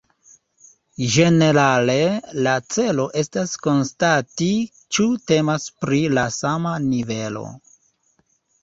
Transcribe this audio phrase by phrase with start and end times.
[1.15, 1.97] Ĝenerale
[2.47, 4.51] la celo estas konstati
[4.97, 7.47] ĉu temas pri la sama nivelo.